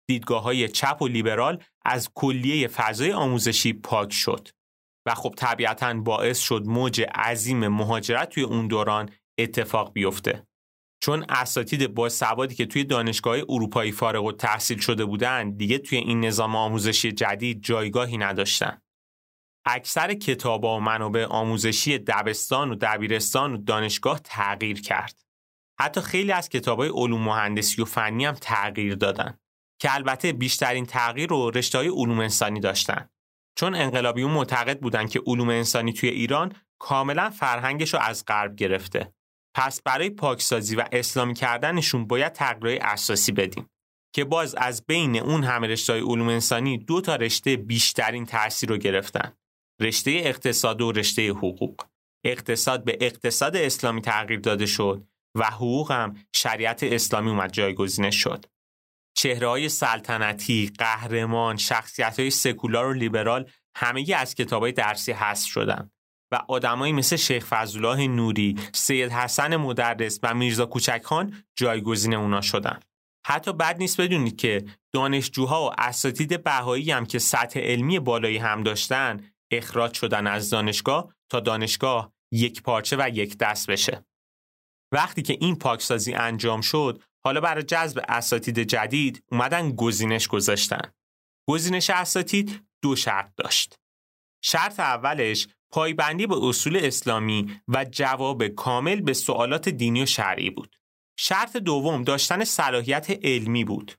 [0.09, 4.49] دیدگاه های چپ و لیبرال از کلیه فضای آموزشی پاک شد
[5.05, 10.47] و خب طبیعتا باعث شد موج عظیم مهاجرت توی اون دوران اتفاق بیفته.
[11.03, 15.97] چون اساتید با سوادی که توی دانشگاه اروپایی فارغ و تحصیل شده بودن دیگه توی
[15.97, 18.81] این نظام آموزشی جدید جایگاهی نداشتن.
[19.65, 25.21] اکثر کتاب و منابع آموزشی دبستان و دبیرستان و دانشگاه تغییر کرد.
[25.79, 29.39] حتی خیلی از کتاب های علوم مهندسی و فنی هم تغییر دادن.
[29.81, 33.09] که البته بیشترین تغییر رو رشته علوم انسانی داشتن.
[33.55, 39.13] چون انقلابیون معتقد بودن که علوم انسانی توی ایران کاملا فرهنگش رو از غرب گرفته.
[39.55, 43.69] پس برای پاکسازی و اسلامی کردنشون باید تغییرهای اساسی بدیم
[44.15, 48.77] که باز از بین اون همه رشته علوم انسانی دو تا رشته بیشترین تاثیر رو
[48.77, 49.33] گرفتن.
[49.81, 51.81] رشته اقتصاد و رشته حقوق.
[52.25, 55.03] اقتصاد به اقتصاد اسلامی تغییر داده شد
[55.35, 58.45] و حقوق هم شریعت اسلامی اومد جایگزینش شد.
[59.19, 65.91] چهرهای سلطنتی، قهرمان، شخصیت های سکولار و لیبرال همه از کتاب های درسی حذف شدن
[66.31, 72.79] و آدمایی مثل شیخ فضلالله نوری، سید حسن مدرس و میرزا کوچکخان جایگزین اونا شدن.
[73.27, 78.63] حتی بد نیست بدونید که دانشجوها و اساتید بهایی هم که سطح علمی بالایی هم
[78.63, 84.05] داشتن اخراج شدن از دانشگاه تا دانشگاه یک پارچه و یک دست بشه.
[84.93, 90.93] وقتی که این پاکسازی انجام شد حالا برای جذب اساتید جدید اومدن گزینش گذاشتن.
[91.49, 93.79] گزینش اساتید دو شرط داشت.
[94.43, 100.75] شرط اولش پایبندی به اصول اسلامی و جواب کامل به سوالات دینی و شرعی بود.
[101.19, 103.93] شرط دوم داشتن صلاحیت علمی بود.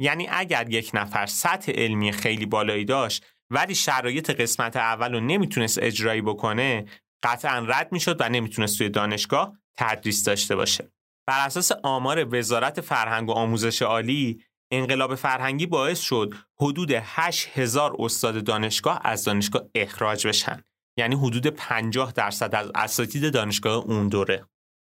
[0.00, 5.78] یعنی اگر یک نفر سطح علمی خیلی بالایی داشت ولی شرایط قسمت اول رو نمی‌تونست
[5.82, 6.86] اجرایی بکنه
[7.22, 10.92] قطعا رد می‌شد و نمی‌تونست توی دانشگاه تدریس داشته باشه.
[11.26, 18.44] بر اساس آمار وزارت فرهنگ و آموزش عالی انقلاب فرهنگی باعث شد حدود 8000 استاد
[18.44, 20.62] دانشگاه از دانشگاه اخراج بشن.
[20.98, 24.46] یعنی حدود 50 درصد از اساتید دانشگاه اون دوره.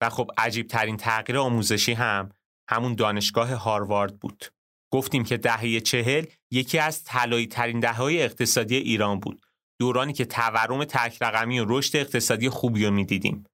[0.02, 2.30] و خب عجیب ترین تغییر آموزشی هم
[2.70, 4.46] همون دانشگاه هاروارد بود.
[4.94, 9.42] گفتیم که دهه چهل یکی از طلایی ترین دهه اقتصادی ایران بود.
[9.80, 13.46] دورانی که تورم تک رقمی و رشد اقتصادی خوبی رو می‌دیدیم.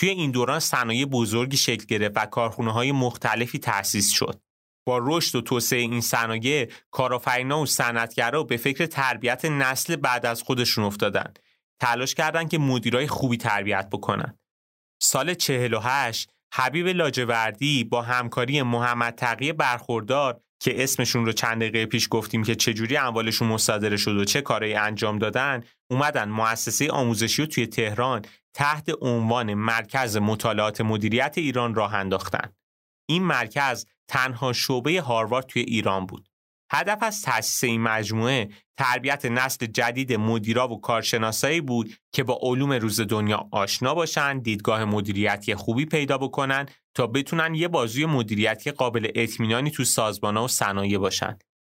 [0.00, 4.40] توی این دوران صنایع بزرگی شکل گرفت و کارخونه های مختلفی تأسیس شد.
[4.86, 10.42] با رشد و توسعه این صنایع کارآفرینا و صنعتگرا به فکر تربیت نسل بعد از
[10.42, 11.34] خودشون افتادن.
[11.80, 14.38] تلاش کردند که مدیرای خوبی تربیت بکنن.
[15.02, 22.08] سال 48 حبیب لاجوردی با همکاری محمد تقی برخوردار که اسمشون رو چند دقیقه پیش
[22.10, 27.48] گفتیم که چجوری اموالشون مصادره شد و چه کارایی انجام دادن اومدن مؤسسه آموزشی رو
[27.48, 28.22] توی تهران
[28.54, 32.52] تحت عنوان مرکز مطالعات مدیریت ایران راه انداختن.
[33.08, 36.28] این مرکز تنها شعبه هاروارد توی ایران بود.
[36.72, 42.72] هدف از تأسیس این مجموعه تربیت نسل جدید مدیرا و کارشناسایی بود که با علوم
[42.72, 49.08] روز دنیا آشنا باشن، دیدگاه مدیریتی خوبی پیدا بکنن تا بتونن یه بازوی مدیریتی قابل
[49.14, 51.38] اطمینانی تو سازمان‌ها و صنایع باشن.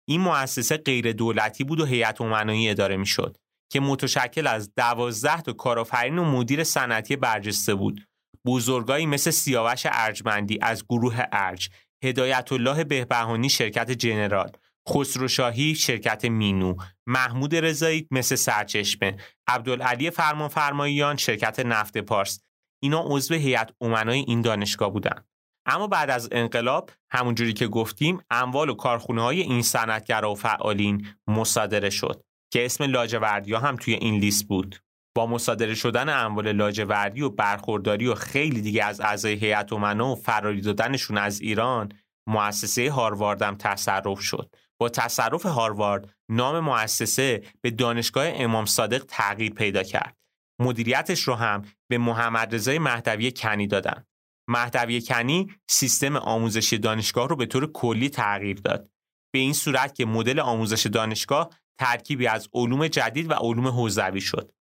[0.09, 3.37] این مؤسسه غیر دولتی بود و هیئت امنایی اداره می‌شد.
[3.73, 8.07] که متشکل از دوازده تا کارآفرین و مدیر صنعتی برجسته بود.
[8.47, 11.69] بزرگایی مثل سیاوش ارجمندی از گروه ارج،
[12.05, 14.51] هدایت الله بهبهانی شرکت جنرال،
[14.89, 16.75] خسرو شاهی شرکت مینو
[17.07, 19.17] محمود رضایی مثل سرچشمه
[19.49, 22.41] عبدالعلی فرمان فرماییان شرکت نفت پارس.
[22.83, 25.25] اینا عضو هیئت امنای این دانشگاه بودن.
[25.67, 31.07] اما بعد از انقلاب همونجوری که گفتیم اموال و کارخونه های این صنعتگرا و فعالین
[31.27, 32.25] مصادره شد.
[32.53, 34.83] که اسم لاجوردی هم توی این لیست بود
[35.17, 40.15] با مصادره شدن اموال لاجوردی و برخورداری و خیلی دیگه از اعضای هیئت امنا و
[40.15, 41.93] فراری دادنشون از ایران
[42.29, 49.83] مؤسسه هارواردم تصرف شد با تصرف هاروارد نام مؤسسه به دانشگاه امام صادق تغییر پیدا
[49.83, 50.17] کرد.
[50.61, 54.05] مدیریتش رو هم به محمد رضای مهدوی کنی دادن.
[54.49, 58.91] مهدوی کنی سیستم آموزشی دانشگاه رو به طور کلی تغییر داد.
[59.33, 61.51] به این صورت که مدل آموزش دانشگاه
[61.81, 64.53] ترکیبی از علوم جدید و علوم حوزوی شد.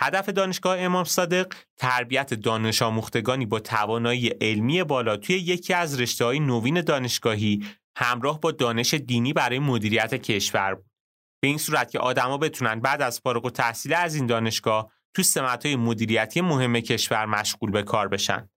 [0.00, 6.24] هدف دانشگاه امام صادق تربیت دانش آموختگانی با توانایی علمی بالا توی یکی از رشته
[6.24, 10.90] های نوین دانشگاهی همراه با دانش دینی برای مدیریت کشور بود.
[11.42, 15.22] به این صورت که آدما بتونن بعد از فارغ و تحصیل از این دانشگاه تو
[15.64, 18.48] های مدیریتی مهم کشور مشغول به کار بشن.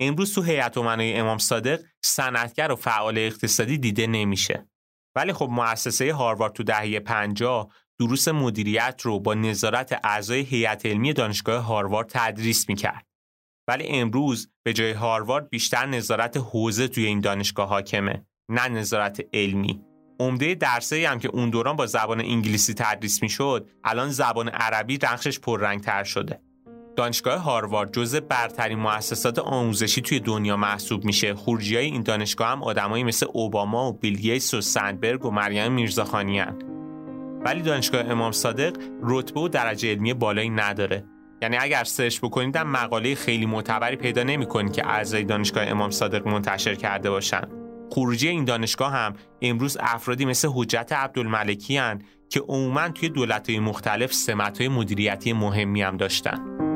[0.00, 4.68] امروز تو هیئت امنای امام صادق صنعتگر و فعال اقتصادی دیده نمیشه.
[5.18, 7.68] ولی خب مؤسسه هاروارد تو دهه 50
[8.00, 13.06] دروس مدیریت رو با نظارت اعضای هیئت علمی دانشگاه هاروارد تدریس می‌کرد.
[13.68, 19.80] ولی امروز به جای هاروارد بیشتر نظارت حوزه توی این دانشگاه حاکمه نه نظارت علمی
[20.20, 25.40] عمده درسایی هم که اون دوران با زبان انگلیسی تدریس می‌شد الان زبان عربی نقشش
[25.40, 26.40] پررنگتر شده
[26.98, 31.34] دانشگاه هاروارد جزء برترین مؤسسات آموزشی توی دنیا محسوب میشه.
[31.34, 36.42] خروجی های این دانشگاه هم آدمایی مثل اوباما و بیل و سندبرگ و مریم میرزاخانی
[37.44, 41.04] ولی دانشگاه امام صادق رتبه و درجه علمی بالایی نداره.
[41.42, 46.28] یعنی اگر سرچ بکنید هم مقاله خیلی معتبری پیدا نمی‌کنید که اعضای دانشگاه امام صادق
[46.28, 47.48] منتشر کرده باشن.
[47.90, 54.12] خروجی این دانشگاه هم امروز افرادی مثل حجت عبدالملکی هن که عموما توی دولتهای مختلف
[54.12, 56.67] سمتهای مدیریتی مهمی هم داشتن.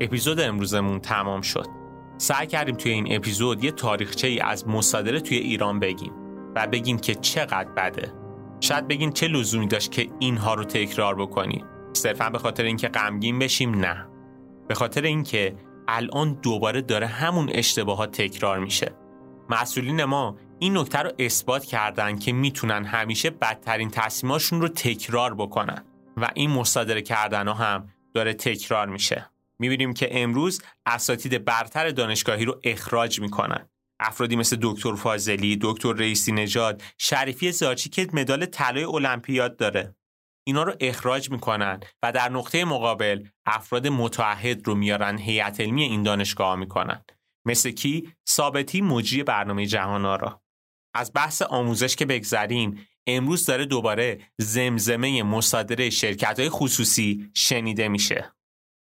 [0.00, 1.66] اپیزود امروزمون تمام شد.
[2.18, 6.12] سعی کردیم توی این اپیزود یه تاریخچه ای از مصادره توی ایران بگیم
[6.54, 8.12] و بگیم که چقدر بده.
[8.60, 11.66] شاید بگین چه لزومی داشت که اینها رو تکرار بکنیم.
[11.92, 14.06] صرفا به خاطر اینکه غمگین بشیم نه.
[14.68, 15.56] به خاطر اینکه
[15.88, 18.92] الان دوباره داره همون اشتباهات تکرار میشه.
[19.50, 25.84] مسئولین ما این نکته رو اثبات کردن که می‌تونن همیشه بدترین تصمیماشون رو تکرار بکنن
[26.16, 29.30] و این مصادره کردن ها هم داره تکرار میشه.
[29.60, 33.68] می‌بینیم که امروز اساتید برتر دانشگاهی رو اخراج می‌کنن
[34.00, 39.96] افرادی مثل دکتر فاضلی، دکتر رئیسی نژاد، شریفی زاچی که مدال طلای المپیاد داره.
[40.46, 46.02] اینا رو اخراج می‌کنن و در نقطه مقابل افراد متعهد رو میارن هیئت علمی این
[46.02, 47.04] دانشگاه می‌کنن.
[47.46, 50.42] مثل کی؟ ثابتی مجری برنامه جهان را.
[50.94, 58.32] از بحث آموزش که بگذریم امروز داره دوباره زمزمه مصادره شرکت های خصوصی شنیده میشه.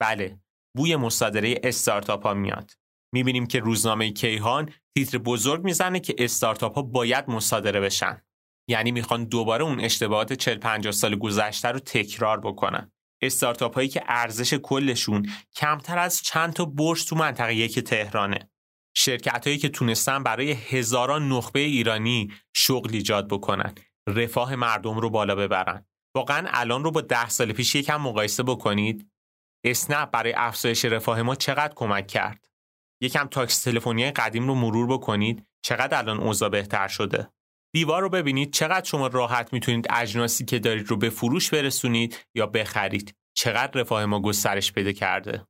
[0.01, 0.41] بله
[0.79, 2.73] بوی مصادره استارتاپ ها میاد.
[3.15, 8.23] می‌بینیم که روزنامه کیهان تیتر بزرگ می‌زنه که استارتاپ ها باید مصادره بشن.
[8.69, 12.93] یعنی می‌خوان دوباره اون اشتباهات 40 50 سال گذشته رو تکرار بکنن.
[13.23, 18.51] استارتاپ هایی که ارزش کلشون کمتر از چند تا برج تو منطقه یک تهرانه.
[18.97, 23.75] شرکت هایی که تونستن برای هزاران نخبه ایرانی شغل ایجاد بکنن.
[24.09, 29.11] رفاه مردم رو بالا ببرن واقعا الان رو با ده سال پیش یکم مقایسه بکنید
[29.65, 32.49] اسنپ برای افزایش رفاه ما چقدر کمک کرد؟
[33.03, 35.47] یکم تاکس تلفنی قدیم رو مرور بکنید.
[35.65, 37.29] چقدر الان اوضاع بهتر شده؟
[37.75, 38.53] دیوار رو ببینید.
[38.53, 43.15] چقدر شما راحت می‌تونید اجناسی که دارید رو به فروش برسونید یا بخرید.
[43.37, 45.45] چقدر رفاه ما گسترش پیدا کرده؟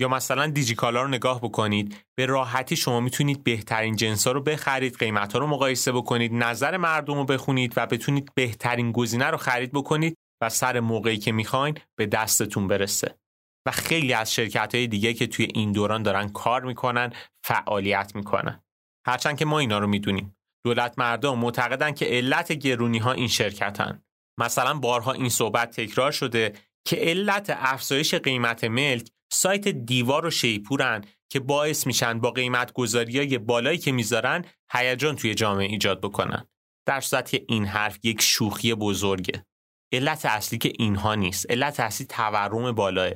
[0.00, 1.96] یا مثلا دیجیکالا رو نگاه بکنید.
[2.18, 6.76] به راحتی شما می‌تونید بهترین جنس ها رو بخرید قیمت ها رو مقایسه بکنید نظر
[6.76, 11.78] مردم رو بخونید و بتونید بهترین گزینه رو خرید بکنید و سر موقعی که می‌خواین
[11.98, 13.18] به دستتون برسه.
[13.66, 17.12] و خیلی از شرکت های دیگه که توی این دوران دارن کار می‌کنن
[17.44, 18.64] فعالیت می‌کنن.
[19.06, 20.36] هرچند که ما اینا رو می‌دونیم.
[20.64, 24.02] دولت مردم معتقدن که علت گرونی ها این شرکتن.
[24.40, 26.52] مثلا بارها این صحبت تکرار شده
[26.86, 33.18] که علت افزایش قیمت ملک سایت دیوار و شیپورن که باعث میشن با قیمت گذاری
[33.18, 36.48] های بالایی که می‌ذارن هیجان توی جامعه ایجاد بکنن.
[36.86, 39.46] در صورت این حرف یک شوخی بزرگه.
[39.92, 41.50] علت اصلی که اینها نیست.
[41.50, 43.10] علت اصلی تورم بالاه.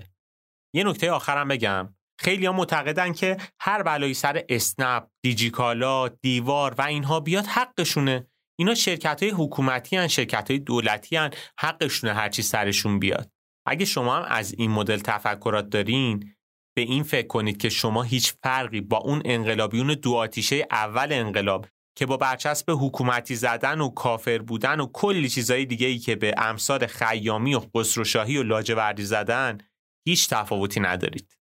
[0.79, 1.95] یه نکته آخرم بگم.
[2.20, 8.26] خیلی ها معتقدن که هر بلایی سر اسنپ، دیجیکالا، دیوار و اینها بیاد حقشونه.
[8.59, 13.31] اینا شرکت های حکومتی هن، شرکت های دولتی هن، حقشونه هرچی سرشون بیاد.
[13.66, 16.35] اگه شما هم از این مدل تفکرات دارین
[16.76, 21.66] به این فکر کنید که شما هیچ فرقی با اون انقلابیون دو آتیشه اول انقلاب
[21.99, 26.35] که با برچسب حکومتی زدن و کافر بودن و کلی چیزایی دیگه ای که به
[26.37, 29.59] امثال خیامی و خسروشاهی و لاجوردی زدن
[30.09, 31.38] هیچ تفاوتی ندارید.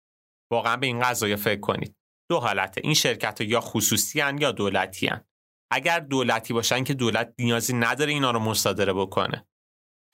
[0.52, 1.96] واقعا به این قضايا فکر کنید.
[2.30, 5.24] دو حالته این شرکت یا خصوصی هن یا دولتی هن.
[5.72, 9.46] اگر دولتی باشن که دولت نیازی نداره اینا رو مصادره بکنه.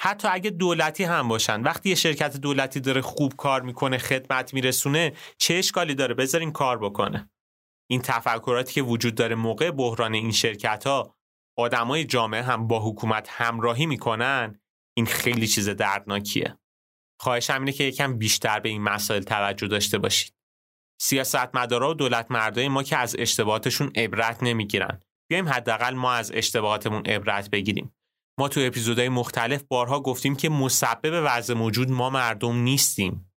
[0.03, 5.13] حتی اگه دولتی هم باشن وقتی یه شرکت دولتی داره خوب کار می‌کنه خدمت میرسونه
[5.39, 7.31] چه اشکالی داره؟ بذارین کار بکنه.
[7.91, 11.17] این تفکراتی که وجود داره موقع بحران این شرکت ها
[11.59, 14.61] آدمای جامعه هم با حکومت همراهی می‌کنن
[14.97, 16.59] این خیلی چیز دردناکیه.
[17.23, 20.35] خواهش اینه که یکم بیشتر به این مسائل توجه داشته باشید.
[21.01, 25.01] سیاستمدارا و دولت مردای ما که از اشتباهاتشون عبرت نمی‌گیرن.
[25.31, 27.95] بیایم حداقل ما از اشتباهاتمون عبرت بگیریم.
[28.39, 33.33] ما تو اپیزودهای مختلف بارها گفتیم که مسبب وضع موجود ما مردم نیستیم.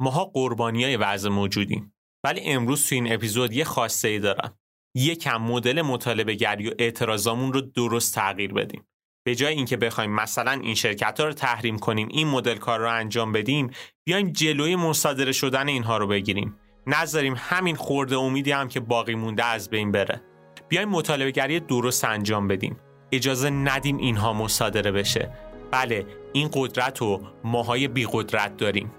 [0.00, 1.94] ماها قربانی های وضع موجودیم.
[2.24, 4.58] ولی امروز تو این اپیزود یه خواسته ای دارم
[4.96, 8.89] یکم مدل مطالبه گری و اعتراضامون رو درست تغییر بدیم.
[9.30, 12.90] به جای اینکه بخوایم مثلا این شرکت ها رو تحریم کنیم این مدل کار رو
[12.90, 13.70] انجام بدیم
[14.04, 16.56] بیایم جلوی مصادره شدن اینها رو بگیریم.
[16.86, 20.22] نذاریم همین خورده امیدی هم که باقی مونده از بین بره.
[20.68, 22.76] بیایم مطالبه گری درست انجام بدیم.
[23.12, 25.30] اجازه ندیم اینها مصادره بشه.
[25.70, 28.92] بله این قدرت رو ماهای بی قدرت داریم.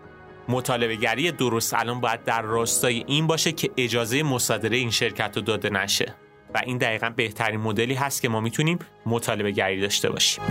[0.49, 5.41] مطالبه گری درست الان باید در راستای این باشه که اجازه مصادره این شرکت رو
[5.41, 6.15] داده نشه.
[6.53, 10.43] و این دقیقا بهترین مدلی هست که ما می‌تونیم مطالبه گری داشته باشیم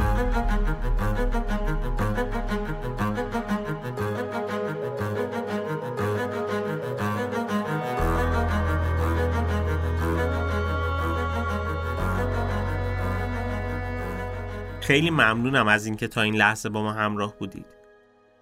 [14.80, 17.66] خیلی ممنونم از اینکه تا این لحظه با ما همراه بودید.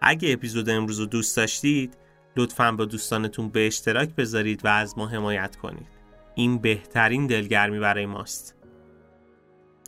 [0.00, 1.96] اگه اپیزود امروز رو دوست داشتید
[2.36, 5.97] لطفا با دوستانتون به اشتراک بذارید و از ما حمایت کنید.
[6.38, 8.54] این بهترین دلگرمی برای ماست.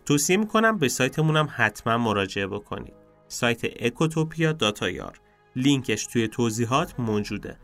[0.07, 2.95] توصیه می‌کنم به سایتمون هم حتما مراجعه بکنید.
[3.29, 5.21] سایت اکوتوپیا داتایار
[5.57, 7.59] لینکش توی توضیحات موجوده.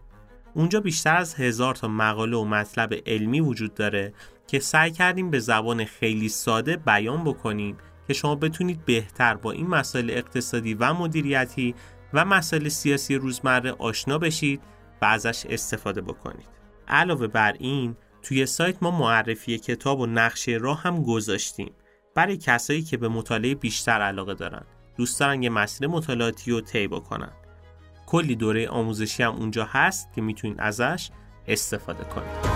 [0.55, 4.13] اونجا بیشتر از هزار تا مقاله و مطلب علمی وجود داره
[4.47, 7.77] که سعی کردیم به زبان خیلی ساده بیان بکنیم
[8.07, 11.75] که شما بتونید بهتر با این مسائل اقتصادی و مدیریتی
[12.13, 14.61] و مسائل سیاسی روزمره آشنا بشید
[15.03, 16.49] و ازش استفاده بکنید.
[16.89, 21.73] علاوه بر این توی سایت ما معرفی کتاب و نقشه راه هم گذاشتیم.
[22.15, 24.63] برای کسایی که به مطالعه بیشتر علاقه دارن.
[24.97, 27.33] دوست دارن یه مسیر مطالعاتی رو طی بکنن.
[28.07, 31.11] کلی دوره آموزشی هم اونجا هست که می‌تونید ازش
[31.49, 32.56] استفاده کنید.